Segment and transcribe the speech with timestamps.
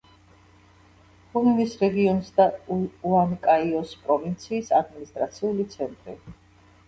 [1.33, 6.17] ხუნინის რეგიონის და უანკაიოს პროვინციის ადმინისტრაციული ცენტრი.